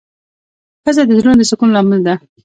ښځه 0.83 1.03
د 1.07 1.11
زړونو 1.19 1.37
د 1.39 1.41
سکون 1.51 1.69
لامل 1.75 1.99
ده. 2.07 2.13